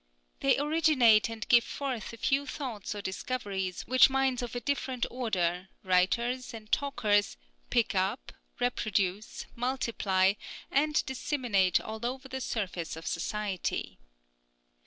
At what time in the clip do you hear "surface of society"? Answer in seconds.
12.41-13.99